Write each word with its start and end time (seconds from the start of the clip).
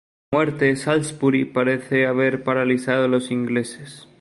La 0.31 0.39
muerte 0.39 0.65
de 0.65 0.75
Salisbury 0.77 1.45
parece 1.45 2.07
haber 2.07 2.43
paralizado 2.43 3.03
a 3.05 3.07
los 3.07 3.29
ingleses. 3.29 4.07